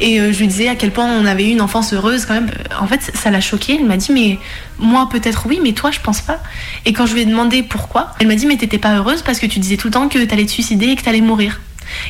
Et 0.00 0.20
euh, 0.20 0.32
je 0.32 0.38
lui 0.38 0.48
disais 0.48 0.68
à 0.68 0.74
quel 0.74 0.90
point 0.90 1.06
on 1.06 1.24
avait 1.24 1.48
eu 1.48 1.52
une 1.52 1.60
enfance 1.60 1.92
heureuse 1.92 2.26
quand 2.26 2.34
même. 2.34 2.50
En 2.80 2.86
fait, 2.86 3.00
ça 3.14 3.30
l'a 3.30 3.40
choquée. 3.40 3.76
Elle 3.78 3.86
m'a 3.86 3.96
dit, 3.96 4.12
mais 4.12 4.38
moi 4.78 5.08
peut-être 5.10 5.46
oui, 5.46 5.60
mais 5.62 5.72
toi 5.72 5.90
je 5.90 6.00
pense 6.00 6.20
pas. 6.20 6.40
Et 6.84 6.92
quand 6.92 7.06
je 7.06 7.14
lui 7.14 7.22
ai 7.22 7.26
demandé 7.26 7.62
pourquoi, 7.62 8.12
elle 8.18 8.26
m'a 8.26 8.34
dit, 8.34 8.46
mais 8.46 8.56
t'étais 8.56 8.78
pas 8.78 8.96
heureuse 8.96 9.22
parce 9.22 9.38
que 9.38 9.46
tu 9.46 9.58
disais 9.58 9.76
tout 9.76 9.88
le 9.88 9.92
temps 9.92 10.08
que 10.08 10.24
t'allais 10.24 10.46
te 10.46 10.50
suicider 10.50 10.86
et 10.86 10.96
que 10.96 11.02
t'allais 11.02 11.20
mourir. 11.20 11.60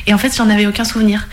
Et 0.07 0.13
en 0.13 0.17
fait, 0.17 0.35
j'en 0.35 0.49
avais 0.49 0.65
aucun 0.65 0.83
souvenir. 0.83 1.27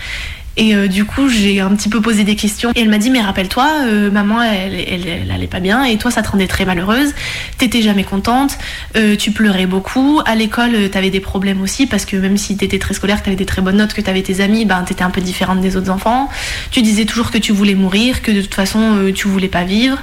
Et 0.57 0.75
euh, 0.75 0.87
du 0.87 1.05
coup, 1.05 1.29
j'ai 1.29 1.61
un 1.61 1.71
petit 1.75 1.89
peu 1.89 2.01
posé 2.01 2.25
des 2.25 2.37
questions. 2.37 2.71
Et 2.75 2.81
elle 2.81 2.89
m'a 2.89 2.99
dit, 2.99 3.11
mais 3.11 3.21
rappelle-toi, 3.21 3.69
euh, 3.87 4.11
maman, 4.11 4.43
elle, 4.43 4.75
elle, 4.75 5.31
allait 5.31 5.47
pas 5.47 5.61
bien. 5.61 5.85
Et 5.85 5.97
toi, 5.97 6.11
ça 6.11 6.23
te 6.23 6.31
rendait 6.31 6.47
très 6.47 6.65
malheureuse. 6.65 7.15
T'étais 7.59 7.83
jamais 7.83 8.05
contente. 8.05 8.59
Euh, 8.97 9.17
tu 9.17 9.31
pleurais 9.31 9.67
beaucoup. 9.67 10.21
À 10.27 10.35
l'école, 10.35 10.91
t'avais 10.91 11.11
des 11.11 11.21
problèmes 11.21 11.63
aussi. 11.63 11.87
Parce 11.87 12.05
que 12.05 12.17
même 12.17 12.37
si 12.37 12.57
t'étais 12.57 12.79
très 12.79 12.95
scolaire, 12.95 13.21
que 13.21 13.25
t'avais 13.25 13.37
des 13.37 13.47
très 13.47 13.63
bonnes 13.63 13.79
notes, 13.79 13.95
que 13.95 14.03
t'avais 14.03 14.23
tes 14.23 14.41
amis, 14.41 14.65
ben, 14.65 14.83
t'étais 14.83 15.05
un 15.05 15.11
peu 15.11 15.21
différente 15.21 15.61
des 15.61 15.77
autres 15.77 15.91
enfants. 15.91 16.29
Tu 16.71 16.83
disais 16.83 17.07
toujours 17.07 17.31
que 17.31 17.39
tu 17.39 17.53
voulais 17.53 17.75
mourir, 17.75 18.23
que 18.23 18.31
de 18.31 18.43
toute 18.43 18.55
façon, 18.55 19.13
tu 19.15 19.29
voulais 19.29 19.49
pas 19.49 19.65
vivre. 19.65 19.99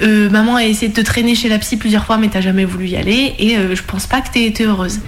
Maman 0.00 0.56
a 0.56 0.64
essayé 0.64 0.88
de 0.88 0.94
te 0.94 1.00
traîner 1.00 1.34
chez 1.34 1.48
la 1.48 1.58
psy 1.58 1.76
plusieurs 1.76 2.04
fois, 2.04 2.18
mais 2.18 2.28
t'as 2.28 2.40
jamais 2.40 2.64
voulu 2.64 2.88
y 2.88 2.96
aller. 2.96 3.34
Et 3.38 3.56
je 3.74 3.82
pense 3.82 4.06
pas 4.06 4.20
que 4.20 4.30
t'aies 4.30 4.44
été 4.44 4.64
heureuse. 4.64 5.00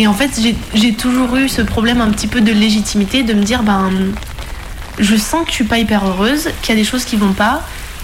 Et 0.00 0.06
en 0.06 0.14
fait, 0.14 0.30
j'ai 0.72 0.94
toujours 0.94 1.36
eu 1.36 1.46
ce 1.46 1.60
problème 1.60 2.00
un 2.00 2.08
petit 2.08 2.26
peu 2.26 2.40
de 2.40 2.52
légitimité, 2.52 3.22
de 3.22 3.34
me 3.34 3.42
dire, 3.42 3.62
ben, 3.62 3.90
je 4.98 5.14
sens 5.14 5.44
que 5.44 5.50
je 5.50 5.56
suis 5.56 5.64
pas 5.64 5.76
hyper 5.76 6.06
heureuse, 6.06 6.48
qu'il 6.62 6.74
y 6.74 6.78
a 6.78 6.80
des 6.80 6.88
choses 6.88 7.04
qui 7.04 7.16
vont 7.16 7.34
pas, 7.34 7.60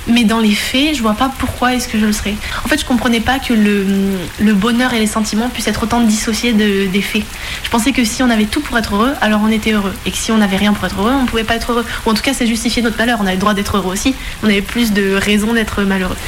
mais 0.07 0.25
dans 0.25 0.39
les 0.39 0.55
faits, 0.55 0.95
je 0.95 1.01
vois 1.01 1.15
pas 1.15 1.33
pourquoi 1.39 1.73
est-ce 1.73 1.89
que 1.89 1.99
je 1.99 2.05
le 2.05 2.13
serais. 2.13 2.35
En 2.67 2.69
fait, 2.69 2.79
je 2.79 2.85
comprenais 2.85 3.21
pas 3.21 3.39
que 3.39 3.55
le, 3.55 4.53
bonheur 4.53 4.93
et 4.93 4.99
les 4.99 5.07
sentiments 5.07 5.49
puissent 5.49 5.69
être 5.69 5.85
autant 5.85 6.03
dissociés 6.03 6.53
de, 6.53 6.87
des 6.87 7.01
faits. 7.01 7.25
Je 7.65 7.71
pensais 7.71 7.93
que 7.93 8.05
si 8.05 8.23
on 8.23 8.29
avait 8.29 8.45
tout 8.45 8.61
pour 8.61 8.77
être 8.77 8.95
heureux, 8.95 9.15
alors 9.23 9.41
on 9.43 9.51
était 9.51 9.73
heureux. 9.73 9.95
Et 10.05 10.11
que 10.11 10.19
si 10.19 10.31
on 10.33 10.37
n'avait 10.37 10.59
rien 10.59 10.75
pour 10.75 10.85
être 10.85 11.01
heureux, 11.01 11.15
on 11.19 11.25
pouvait 11.25 11.45
pas 11.45 11.57
être 11.57 11.73
heureux. 11.73 11.87
Ou 12.05 12.11
en 12.11 12.13
tout 12.13 12.23
cas, 12.23 12.35
ça 12.35 12.45
justifiait 12.45 12.83
notre 12.83 12.99
malheur. 12.99 13.21
On 13.23 13.25
avait 13.25 13.37
le 13.37 13.41
droit 13.41 13.55
d'être 13.55 13.79
heureux 13.79 13.95
aussi. 13.95 14.15
On 14.43 14.51
avait 14.51 14.61
plus 14.61 14.93
de 14.93 15.15
raisons 15.15 15.55
d'être 15.55 15.83
malheureux. 15.83 16.19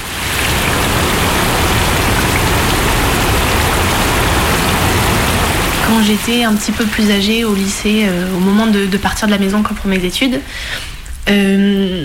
Quand 5.89 6.03
j'étais 6.03 6.45
un 6.45 6.55
petit 6.55 6.73
peu 6.73 6.85
plus 6.85 7.11
âgée 7.11 7.45
au 7.45 7.55
lycée, 7.55 8.05
euh, 8.07 8.37
au 8.37 8.41
moment 8.41 8.67
de, 8.67 8.97
partir 8.99 9.27
de 9.27 9.33
la 9.33 9.39
maison 9.39 9.63
pour 9.63 9.87
mes 9.87 10.05
études, 10.05 10.41
euh, 11.31 12.05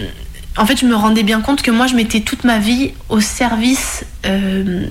en 0.57 0.65
fait, 0.65 0.79
je 0.79 0.85
me 0.85 0.95
rendais 0.95 1.23
bien 1.23 1.41
compte 1.41 1.61
que 1.61 1.71
moi, 1.71 1.87
je 1.87 1.95
mettais 1.95 2.21
toute 2.21 2.45
ma 2.45 2.59
vie 2.59 2.93
au 3.09 3.19
service, 3.19 4.05
euh, 4.25 4.85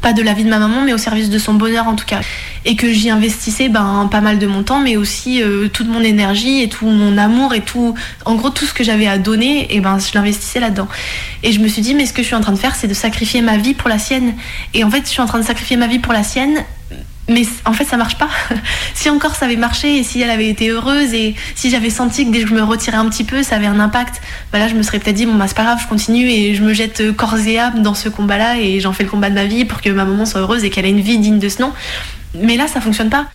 pas 0.00 0.14
de 0.14 0.22
la 0.22 0.32
vie 0.32 0.44
de 0.44 0.48
ma 0.48 0.58
maman, 0.58 0.80
mais 0.86 0.94
au 0.94 0.98
service 0.98 1.28
de 1.28 1.38
son 1.38 1.54
bonheur 1.54 1.86
en 1.86 1.96
tout 1.96 2.06
cas. 2.06 2.20
Et 2.64 2.76
que 2.76 2.90
j'y 2.90 3.10
investissais 3.10 3.68
ben, 3.68 4.08
pas 4.10 4.22
mal 4.22 4.38
de 4.38 4.46
mon 4.46 4.62
temps, 4.62 4.80
mais 4.80 4.96
aussi 4.96 5.42
toute 5.74 5.88
mon 5.88 6.00
énergie 6.00 6.62
et 6.62 6.68
tout 6.70 6.86
mon 6.86 7.18
amour 7.18 7.52
et 7.52 7.60
tout, 7.60 7.94
en 8.24 8.36
gros, 8.36 8.48
tout 8.48 8.64
ce 8.64 8.72
que 8.72 8.84
j'avais 8.84 9.06
à 9.06 9.18
donner, 9.18 9.74
et 9.74 9.80
ben, 9.80 9.98
je 9.98 10.14
l'investissais 10.14 10.60
là-dedans. 10.60 10.88
Et 11.42 11.52
je 11.52 11.60
me 11.60 11.68
suis 11.68 11.82
dit, 11.82 11.94
mais 11.94 12.06
ce 12.06 12.14
que 12.14 12.22
je 12.22 12.28
suis 12.28 12.36
en 12.36 12.40
train 12.40 12.52
de 12.52 12.58
faire, 12.58 12.74
c'est 12.74 12.88
de 12.88 12.94
sacrifier 12.94 13.42
ma 13.42 13.58
vie 13.58 13.74
pour 13.74 13.90
la 13.90 13.98
sienne. 13.98 14.34
Et 14.72 14.82
en 14.82 14.90
fait, 14.90 15.02
je 15.02 15.10
suis 15.10 15.20
en 15.20 15.26
train 15.26 15.40
de 15.40 15.44
sacrifier 15.44 15.76
ma 15.76 15.88
vie 15.88 15.98
pour 15.98 16.14
la 16.14 16.22
sienne, 16.22 16.64
mais 17.28 17.42
en 17.64 17.72
fait 17.72 17.84
ça 17.84 17.96
marche 17.96 18.16
pas. 18.16 18.28
si 18.94 19.10
encore 19.10 19.34
ça 19.34 19.46
avait 19.46 19.56
marché 19.56 19.98
et 19.98 20.02
si 20.02 20.20
elle 20.20 20.30
avait 20.30 20.48
été 20.48 20.70
heureuse 20.70 21.12
et 21.14 21.34
si 21.54 21.70
j'avais 21.70 21.90
senti 21.90 22.26
que 22.26 22.32
dès 22.32 22.42
que 22.42 22.48
je 22.48 22.54
me 22.54 22.62
retirais 22.62 22.96
un 22.96 23.08
petit 23.08 23.24
peu 23.24 23.42
ça 23.42 23.56
avait 23.56 23.66
un 23.66 23.80
impact, 23.80 24.20
bah 24.52 24.58
là 24.58 24.68
je 24.68 24.74
me 24.74 24.82
serais 24.82 24.98
peut-être 24.98 25.16
dit 25.16 25.26
bon 25.26 25.34
bah 25.34 25.46
c'est 25.46 25.56
pas 25.56 25.64
grave, 25.64 25.78
je 25.82 25.88
continue 25.88 26.28
et 26.28 26.54
je 26.54 26.62
me 26.62 26.72
jette 26.72 27.14
corps 27.16 27.38
et 27.38 27.58
âme 27.58 27.82
dans 27.82 27.94
ce 27.94 28.08
combat 28.08 28.38
là 28.38 28.58
et 28.58 28.80
j'en 28.80 28.92
fais 28.92 29.04
le 29.04 29.10
combat 29.10 29.30
de 29.30 29.34
ma 29.34 29.44
vie 29.44 29.64
pour 29.64 29.80
que 29.80 29.90
ma 29.90 30.04
maman 30.04 30.26
soit 30.26 30.40
heureuse 30.40 30.64
et 30.64 30.70
qu'elle 30.70 30.86
ait 30.86 30.90
une 30.90 31.00
vie 31.00 31.18
digne 31.18 31.38
de 31.38 31.48
ce 31.48 31.62
nom. 31.62 31.72
Mais 32.34 32.56
là 32.56 32.66
ça 32.66 32.80
fonctionne 32.80 33.10
pas. 33.10 33.26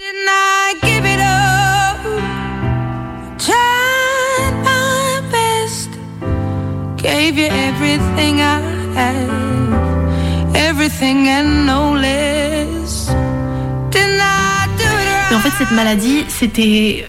Cette 15.58 15.72
maladie, 15.72 16.26
c'était. 16.28 17.08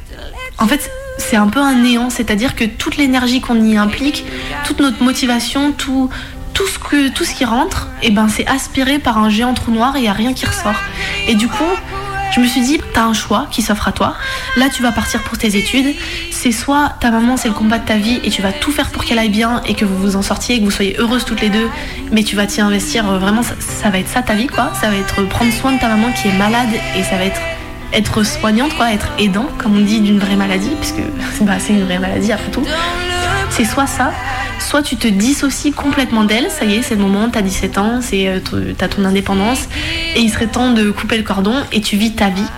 En 0.59 0.67
fait, 0.67 0.91
c'est 1.19 1.37
un 1.37 1.49
peu 1.49 1.61
un 1.61 1.75
néant, 1.75 2.11
c'est-à-dire 2.11 2.55
que 2.55 2.65
toute 2.65 2.97
l'énergie 2.97 3.41
qu'on 3.41 3.63
y 3.63 3.77
implique, 3.77 4.25
toute 4.65 4.81
notre 4.81 5.03
motivation, 5.03 5.73
tout, 5.73 6.11
tout, 6.53 6.67
ce, 6.67 7.35
qui 7.35 7.45
rentre, 7.45 7.89
et 8.03 8.11
ben, 8.11 8.29
c'est 8.29 8.47
aspiré 8.47 8.99
par 8.99 9.19
un 9.19 9.29
géant 9.29 9.55
trou 9.55 9.73
noir 9.73 9.97
et 9.97 10.01
il 10.01 10.03
n'y 10.03 10.09
a 10.09 10.13
rien 10.13 10.33
qui 10.33 10.47
ressort. 10.47 10.77
Et 11.27 11.35
du 11.35 11.49
coup, 11.49 11.65
je 12.33 12.41
me 12.41 12.47
suis 12.47 12.61
dit, 12.63 12.81
t'as 12.93 13.05
un 13.05 13.13
choix 13.13 13.47
qui 13.51 13.63
s'offre 13.63 13.89
à 13.89 13.93
toi. 13.93 14.15
Là, 14.57 14.69
tu 14.69 14.83
vas 14.83 14.93
partir 14.93 15.23
pour 15.23 15.39
tes 15.39 15.57
études. 15.57 15.95
C'est 16.33 16.53
soit 16.53 16.93
ta 17.01 17.11
maman, 17.11 17.37
c'est 17.37 17.49
le 17.49 17.55
combat 17.55 17.79
de 17.79 17.87
ta 17.87 17.97
vie 17.97 18.21
et 18.25 18.31
tu 18.31 18.43
vas 18.43 18.53
tout 18.53 18.73
faire 18.73 18.91
pour 18.91 19.05
qu'elle 19.05 19.19
aille 19.19 19.29
bien 19.29 19.63
et 19.67 19.75
que 19.75 19.85
vous 19.85 19.97
vous 19.97 20.17
en 20.17 20.23
sortiez, 20.23 20.59
que 20.59 20.65
vous 20.65 20.71
soyez 20.71 20.97
heureuses 20.99 21.25
toutes 21.25 21.41
les 21.41 21.51
deux, 21.51 21.69
mais 22.11 22.25
tu 22.25 22.35
vas 22.35 22.47
t'y 22.47 22.61
investir 22.61 23.05
vraiment. 23.05 23.43
Ça, 23.43 23.91
va 23.91 23.99
être 23.99 24.09
ça 24.09 24.23
ta 24.23 24.35
vie, 24.35 24.49
quoi. 24.49 24.73
Ça 24.81 24.89
va 24.89 24.97
être 24.97 25.23
prendre 25.29 25.53
soin 25.53 25.73
de 25.73 25.81
ta 25.81 25.89
maman 25.89 26.13
qui 26.13 26.29
est 26.29 26.37
malade 26.37 26.71
et 26.97 27.05
ça 27.05 27.17
va 27.17 27.25
être 27.25 27.41
être 27.95 28.23
soignante, 28.25 28.75
quoi, 28.77 28.93
être 28.93 29.09
aidant, 29.19 29.47
comme 29.59 29.77
on 29.77 29.81
dit, 29.81 30.01
d'une 30.01 30.19
vraie 30.19 30.37
maladie, 30.37 30.71
puisque 30.81 31.03
bah, 31.41 31.55
c'est 31.59 31.73
une 31.73 31.85
vraie 31.85 31.99
maladie 31.99 32.33
après 32.33 32.51
tout. 32.51 32.65
C'est 33.51 33.65
soit 33.65 33.87
ça, 33.87 34.13
soit 34.59 34.83
tu 34.83 34.97
te 34.97 35.07
dissocies 35.07 35.73
complètement 35.73 36.25
d'elle, 36.25 36.51
ça 36.51 36.65
y 36.65 36.75
est, 36.75 36.83
c'est 36.83 36.97
le 36.97 37.01
moment, 37.01 37.29
t'as 37.31 37.43
17 37.43 37.79
ans, 37.79 38.01
euh, 38.13 38.41
t'as 38.77 38.89
ton 38.89 39.05
indépendance, 39.05 39.69
et 40.17 40.21
il 40.21 40.31
serait 40.31 40.49
temps 40.49 40.73
de 40.73 40.91
couper 40.91 41.17
le 41.17 41.23
cordon, 41.23 41.55
et 41.73 41.81
tu 41.81 41.97
vis 41.97 42.13
ta 42.13 42.29
vie. 42.31 42.49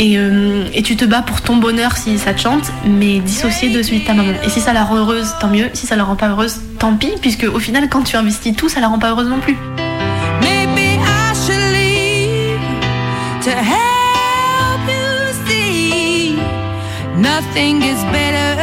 Et, 0.00 0.16
euh, 0.16 0.68
et, 0.74 0.82
tu 0.84 0.94
te 0.94 1.04
bats 1.04 1.22
pour 1.22 1.40
ton 1.40 1.56
bonheur 1.56 1.96
si 1.96 2.18
ça 2.18 2.32
te 2.32 2.40
chante, 2.40 2.70
mais 2.84 3.18
dissocié 3.18 3.70
de 3.70 3.82
celui 3.82 3.98
de 3.98 4.06
ta 4.06 4.14
maman. 4.14 4.32
Et 4.44 4.48
si 4.48 4.60
ça 4.60 4.72
la 4.72 4.84
rend 4.84 4.94
heureuse, 4.94 5.34
tant 5.40 5.48
mieux. 5.48 5.70
Si 5.72 5.88
ça 5.88 5.96
la 5.96 6.04
rend 6.04 6.14
pas 6.14 6.28
heureuse, 6.28 6.60
tant 6.78 6.94
pis, 6.94 7.10
puisque 7.20 7.42
au 7.52 7.58
final, 7.58 7.88
quand 7.88 8.02
tu 8.04 8.14
investis 8.14 8.54
tout, 8.54 8.68
ça 8.68 8.78
la 8.78 8.86
rend 8.86 9.00
pas 9.00 9.10
heureuse 9.10 9.26
non 9.26 9.40
plus. 9.40 9.56
Nothing 17.40 17.82
is 17.82 18.02
better 18.10 18.56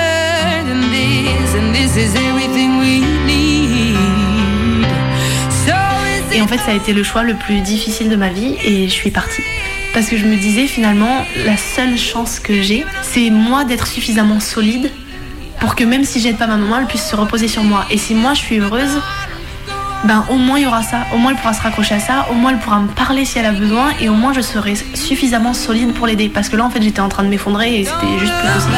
than 0.68 0.82
this, 0.92 1.56
and 1.56 1.74
this 1.74 1.96
is 1.96 2.14
everything 2.14 2.78
we 2.78 3.00
need. 3.26 4.86
So 5.66 5.72
et 6.34 6.42
en 6.42 6.48
fait, 6.48 6.58
ça 6.58 6.72
a 6.72 6.74
été 6.74 6.92
le 6.92 7.02
choix 7.02 7.24
le 7.24 7.36
plus 7.36 7.62
difficile 7.62 8.10
de 8.10 8.18
ma 8.18 8.28
vie, 8.28 8.58
et 8.66 8.90
je 8.90 8.94
suis 8.94 9.12
partie. 9.12 9.44
Parce 9.94 10.08
que 10.08 10.18
je 10.18 10.26
me 10.26 10.36
disais 10.36 10.68
finalement, 10.68 11.24
la 11.46 11.56
seule 11.56 11.98
chance 11.98 12.42
que 12.42 12.62
j'ai, 12.62 12.84
c'est 13.02 13.30
moi 13.30 13.64
d'être 13.64 13.88
suffisamment 13.88 14.42
solide 14.42 14.92
pour 15.62 15.76
que 15.76 15.86
même 15.86 16.04
si 16.04 16.20
j'aide 16.20 16.36
pas 16.36 16.48
ma 16.48 16.58
maman, 16.58 16.80
elle 16.80 16.88
puisse 16.88 17.08
se 17.08 17.16
reposer 17.16 17.48
sur 17.48 17.64
moi. 17.64 17.86
Et 17.92 17.98
si 17.98 18.14
moi 18.14 18.34
je 18.34 18.42
suis 18.42 18.60
heureuse, 18.60 19.00
ben 20.06 20.24
au 20.30 20.36
moins 20.36 20.60
il 20.60 20.64
y 20.64 20.68
aura 20.68 20.84
ça, 20.84 21.00
au 21.14 21.18
moins 21.18 21.32
elle 21.32 21.38
pourra 21.38 21.54
se 21.54 21.62
raccrocher 21.62 21.96
à 21.96 22.00
ça, 22.00 22.28
au 22.32 22.34
moins 22.34 22.52
elle 22.52 22.60
pourra 22.60 22.80
me 22.80 22.88
parler 22.88 23.26
si 23.26 23.40
elle 23.40 23.46
a 23.46 23.52
besoin. 23.52 23.92
Et 24.00 24.10
au 24.10 24.14
moins 24.14 24.34
je 24.34 24.42
serai 24.42 24.76
suffisamment 24.94 25.54
solide 25.54 25.94
pour 25.94 26.08
l'aider. 26.08 26.30
Parce 26.30 26.50
que 26.50 26.56
là 26.56 26.66
en 26.66 26.70
fait 26.70 26.82
j'étais 26.82 27.02
en 27.02 27.10
train 27.10 27.24
de 27.24 27.30
m'effondrer 27.30 27.80
et 27.80 27.86
c'était 27.86 28.20
juste 28.20 28.34
plus 28.34 28.54
possible. 28.54 28.74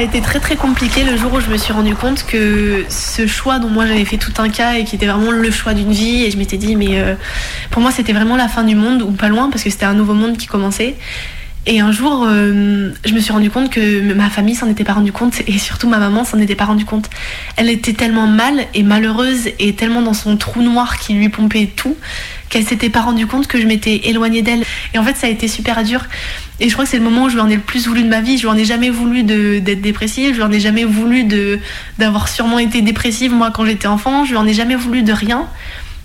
A 0.00 0.02
été 0.02 0.22
très 0.22 0.40
très 0.40 0.56
compliqué 0.56 1.04
le 1.04 1.14
jour 1.14 1.34
où 1.34 1.40
je 1.40 1.50
me 1.50 1.58
suis 1.58 1.74
rendu 1.74 1.94
compte 1.94 2.24
que 2.24 2.86
ce 2.88 3.26
choix 3.26 3.58
dont 3.58 3.68
moi 3.68 3.84
j'avais 3.84 4.06
fait 4.06 4.16
tout 4.16 4.32
un 4.38 4.48
cas 4.48 4.76
et 4.76 4.84
qui 4.84 4.96
était 4.96 5.06
vraiment 5.06 5.30
le 5.30 5.50
choix 5.50 5.74
d'une 5.74 5.92
vie 5.92 6.24
et 6.24 6.30
je 6.30 6.38
m'étais 6.38 6.56
dit 6.56 6.74
mais 6.74 6.98
euh, 6.98 7.16
pour 7.70 7.82
moi 7.82 7.90
c'était 7.90 8.14
vraiment 8.14 8.36
la 8.36 8.48
fin 8.48 8.64
du 8.64 8.74
monde 8.74 9.02
ou 9.02 9.10
pas 9.10 9.28
loin 9.28 9.50
parce 9.50 9.62
que 9.62 9.68
c'était 9.68 9.84
un 9.84 9.92
nouveau 9.92 10.14
monde 10.14 10.38
qui 10.38 10.46
commençait. 10.46 10.96
Et 11.66 11.80
un 11.80 11.92
jour, 11.92 12.24
euh, 12.26 12.90
je 13.04 13.12
me 13.12 13.20
suis 13.20 13.32
rendu 13.32 13.50
compte 13.50 13.70
que 13.70 14.14
ma 14.14 14.30
famille 14.30 14.54
s'en 14.54 14.68
était 14.68 14.84
pas 14.84 14.94
rendu 14.94 15.12
compte 15.12 15.42
et 15.46 15.58
surtout 15.58 15.88
ma 15.88 15.98
maman 15.98 16.24
s'en 16.24 16.38
était 16.38 16.54
pas 16.54 16.64
rendu 16.64 16.86
compte. 16.86 17.10
Elle 17.56 17.68
était 17.68 17.92
tellement 17.92 18.26
mal 18.26 18.64
et 18.72 18.82
malheureuse 18.82 19.50
et 19.58 19.74
tellement 19.74 20.00
dans 20.00 20.14
son 20.14 20.38
trou 20.38 20.62
noir 20.62 20.98
qui 20.98 21.12
lui 21.12 21.28
pompait 21.28 21.66
tout 21.66 21.96
qu'elle 22.48 22.64
s'était 22.64 22.88
pas 22.88 23.02
rendu 23.02 23.26
compte 23.26 23.46
que 23.46 23.60
je 23.60 23.66
m'étais 23.66 24.08
éloignée 24.08 24.42
d'elle. 24.42 24.64
Et 24.94 24.98
en 24.98 25.04
fait, 25.04 25.16
ça 25.16 25.26
a 25.26 25.30
été 25.30 25.48
super 25.48 25.84
dur. 25.84 26.06
Et 26.58 26.68
je 26.68 26.72
crois 26.72 26.84
que 26.84 26.90
c'est 26.90 26.98
le 26.98 27.04
moment 27.04 27.24
où 27.24 27.28
je 27.28 27.34
lui 27.34 27.40
en 27.40 27.48
ai 27.48 27.54
le 27.54 27.60
plus 27.60 27.86
voulu 27.86 28.02
de 28.02 28.08
ma 28.08 28.22
vie. 28.22 28.38
Je 28.38 28.42
lui 28.42 28.48
en 28.48 28.56
ai 28.56 28.64
jamais 28.64 28.90
voulu 28.90 29.22
d'être 29.22 29.82
dépressive. 29.82 30.30
Je 30.30 30.36
lui 30.36 30.42
en 30.42 30.50
ai 30.50 30.60
jamais 30.60 30.84
voulu 30.84 31.28
d'avoir 31.98 32.28
sûrement 32.28 32.58
été 32.58 32.82
dépressive 32.82 33.32
moi 33.32 33.50
quand 33.52 33.64
j'étais 33.66 33.86
enfant. 33.86 34.24
Je 34.24 34.30
lui 34.30 34.36
en 34.38 34.46
ai 34.46 34.54
jamais 34.54 34.76
voulu 34.76 35.02
de 35.02 35.12
rien. 35.12 35.46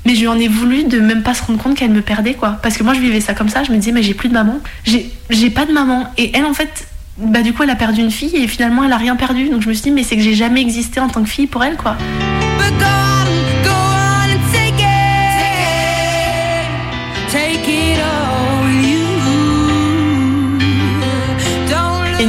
Mais 0.05 0.15
je 0.15 0.21
lui 0.21 0.27
en 0.27 0.39
ai 0.39 0.47
voulu 0.47 0.83
de 0.83 1.00
même 1.00 1.24
pas 1.24 1.33
se 1.33 1.43
rendre 1.43 1.62
compte 1.62 1.75
qu'elle 1.75 1.91
me 1.91 2.01
perdait, 2.01 2.35
quoi. 2.35 2.59
Parce 2.62 2.77
que 2.77 2.83
moi, 2.83 2.93
je 2.93 3.00
vivais 3.00 3.21
ça 3.21 3.33
comme 3.33 3.50
ça. 3.50 3.63
Je 3.63 3.71
me 3.71 3.77
disais, 3.77 3.91
mais 3.91 4.03
j'ai 4.03 4.13
plus 4.13 4.29
de 4.29 4.33
maman. 4.33 4.59
J'ai 4.85 5.50
pas 5.50 5.65
de 5.65 5.71
maman. 5.71 6.07
Et 6.17 6.31
elle, 6.35 6.45
en 6.45 6.53
fait, 6.53 6.88
bah, 7.17 7.41
du 7.41 7.53
coup, 7.53 7.63
elle 7.63 7.69
a 7.69 7.75
perdu 7.75 8.01
une 8.01 8.12
fille 8.12 8.35
et 8.35 8.47
finalement, 8.47 8.83
elle 8.83 8.93
a 8.93 8.97
rien 8.97 9.15
perdu. 9.15 9.50
Donc 9.50 9.62
je 9.62 9.69
me 9.69 9.74
suis 9.74 9.83
dit, 9.83 9.91
mais 9.91 10.03
c'est 10.03 10.15
que 10.15 10.21
j'ai 10.21 10.35
jamais 10.35 10.62
existé 10.62 11.00
en 11.00 11.07
tant 11.07 11.24
que 11.24 11.29
fille 11.29 11.47
pour 11.47 11.63
elle, 11.63 11.77
quoi. 11.77 11.97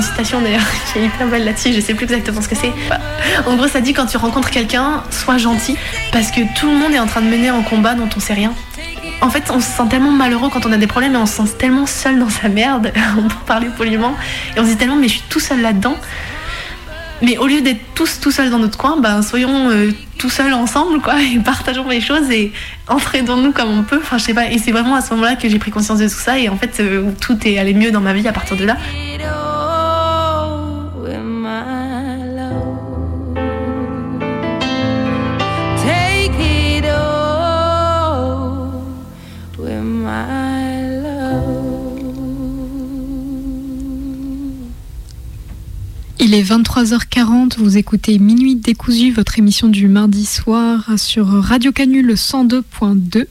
Citation 0.02 0.40
d'ailleurs 0.40 0.64
qui 0.92 0.98
est 0.98 1.06
hyper 1.06 1.26
belle 1.26 1.44
là-dessus, 1.44 1.72
je 1.72 1.80
sais 1.80 1.94
plus 1.94 2.04
exactement 2.04 2.40
ce 2.40 2.48
que 2.48 2.56
c'est. 2.56 2.72
En 3.46 3.56
gros, 3.56 3.68
ça 3.68 3.80
dit 3.80 3.92
quand 3.92 4.06
tu 4.06 4.16
rencontres 4.16 4.50
quelqu'un, 4.50 5.02
sois 5.10 5.38
gentil, 5.38 5.76
parce 6.12 6.30
que 6.30 6.40
tout 6.58 6.66
le 6.66 6.76
monde 6.76 6.92
est 6.92 6.98
en 6.98 7.06
train 7.06 7.20
de 7.20 7.28
mener 7.28 7.48
un 7.48 7.62
combat 7.62 7.94
dont 7.94 8.08
on 8.16 8.20
sait 8.20 8.34
rien. 8.34 8.52
En 9.20 9.30
fait, 9.30 9.50
on 9.50 9.60
se 9.60 9.66
sent 9.66 9.88
tellement 9.88 10.10
malheureux 10.10 10.50
quand 10.52 10.66
on 10.66 10.72
a 10.72 10.76
des 10.76 10.86
problèmes 10.86 11.14
et 11.14 11.18
on 11.18 11.26
se 11.26 11.42
sent 11.42 11.56
tellement 11.58 11.86
seul 11.86 12.18
dans 12.18 12.28
sa 12.28 12.48
merde, 12.48 12.92
on 13.18 13.28
peut 13.28 13.34
parler 13.46 13.68
poliment, 13.76 14.14
et 14.56 14.60
on 14.60 14.64
se 14.64 14.70
dit 14.70 14.76
tellement 14.76 14.96
mais 14.96 15.08
je 15.08 15.14
suis 15.14 15.24
tout 15.28 15.40
seul 15.40 15.60
là-dedans. 15.60 15.96
Mais 17.22 17.38
au 17.38 17.46
lieu 17.46 17.62
d'être 17.62 17.80
tous 17.94 18.20
tout 18.20 18.30
seuls 18.30 18.50
dans 18.50 18.58
notre 18.58 18.76
coin, 18.76 18.98
ben 19.00 19.22
soyons 19.22 19.70
euh, 19.70 19.90
tout 20.18 20.28
seuls 20.28 20.52
ensemble, 20.52 21.00
quoi, 21.00 21.14
et 21.22 21.38
partageons 21.38 21.88
les 21.88 22.00
choses 22.00 22.30
et 22.30 22.52
entraînons-nous 22.88 23.52
comme 23.52 23.70
on 23.70 23.82
peut. 23.82 24.00
Enfin, 24.02 24.18
je 24.18 24.24
sais 24.24 24.34
pas. 24.34 24.50
Et 24.50 24.58
c'est 24.58 24.72
vraiment 24.72 24.94
à 24.94 25.00
ce 25.00 25.14
moment-là 25.14 25.36
que 25.36 25.48
j'ai 25.48 25.58
pris 25.58 25.70
conscience 25.70 25.98
de 25.98 26.08
tout 26.08 26.14
ça 26.14 26.38
et 26.38 26.50
en 26.50 26.56
fait, 26.56 26.78
euh, 26.80 27.10
tout 27.20 27.38
est 27.46 27.58
allé 27.58 27.72
mieux 27.72 27.90
dans 27.90 28.02
ma 28.02 28.12
vie 28.12 28.28
à 28.28 28.32
partir 28.32 28.56
de 28.56 28.64
là. 28.64 28.76
23h40, 46.46 47.58
vous 47.58 47.76
écoutez 47.76 48.20
Minuit 48.20 48.54
décousu, 48.54 49.10
votre 49.10 49.36
émission 49.40 49.66
du 49.66 49.88
mardi 49.88 50.24
soir 50.24 50.92
sur 50.96 51.26
Radio 51.26 51.72
Canule 51.72 52.12
102.2. 52.12 53.26